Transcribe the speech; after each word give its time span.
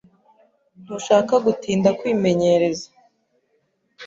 Ntushaka 0.83 1.33
gutinda 1.45 1.89
kwimenyereza. 1.99 2.87